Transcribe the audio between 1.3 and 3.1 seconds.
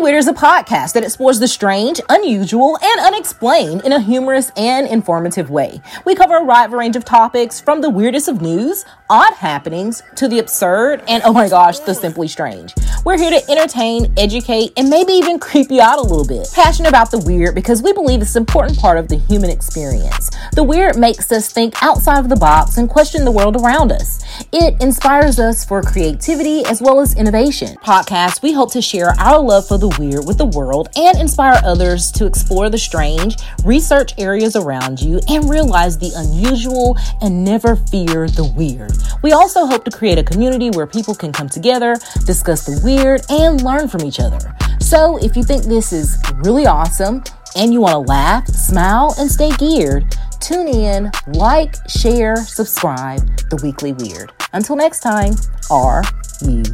the strange, unusual, and